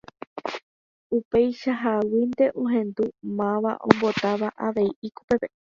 [1.17, 3.05] Upeichaháguinte ohendu
[3.37, 5.47] máva ombotáva avei ikupépe.